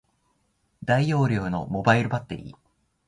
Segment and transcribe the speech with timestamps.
[0.83, 2.55] 大容量のモバイルバッテリー